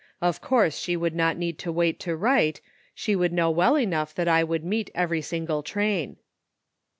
Of 0.19 0.41
course 0.41 0.79
she 0.79 0.97
would 0.97 1.13
not 1.13 1.37
need 1.37 1.59
to 1.59 1.71
wait 1.71 1.99
to 1.99 2.15
write; 2.15 2.59
she 2.95 3.15
would 3.15 3.31
know 3.31 3.51
well 3.51 3.77
enough 3.77 4.15
that 4.15 4.27
I 4.27 4.43
would 4.43 4.63
meet 4.63 4.89
every 4.95 5.21
single 5.21 5.61
train." 5.61 6.17